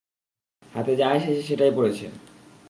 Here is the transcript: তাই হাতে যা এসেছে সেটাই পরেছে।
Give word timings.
তাই 0.63 0.71
হাতে 0.73 0.93
যা 0.95 1.07
এসেছে 1.15 1.41
সেটাই 1.41 1.71
পরেছে। 1.71 2.05